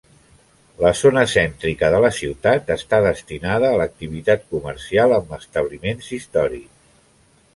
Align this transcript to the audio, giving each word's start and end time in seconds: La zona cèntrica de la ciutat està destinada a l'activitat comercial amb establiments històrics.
La 0.83 0.91
zona 0.99 1.23
cèntrica 1.33 1.89
de 1.95 1.99
la 2.05 2.09
ciutat 2.19 2.71
està 2.77 3.01
destinada 3.09 3.69
a 3.73 3.77
l'activitat 3.81 4.49
comercial 4.55 5.13
amb 5.19 5.35
establiments 5.41 6.11
històrics. 6.17 6.97